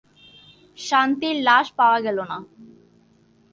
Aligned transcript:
শান্তির 0.77 1.35
লাশও 1.47 1.73
পাওয়া 1.79 1.99
গেল 2.05 2.17
না। 2.23 2.37